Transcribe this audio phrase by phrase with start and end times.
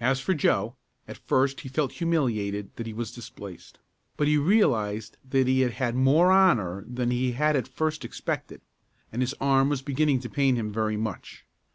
[0.00, 3.78] As for Joe, at first he felt humiliated that he was displaced
[4.16, 8.62] but he realized that he had had more honor that he had at first expected,
[9.12, 11.44] and his arm was beginning to pain him very much.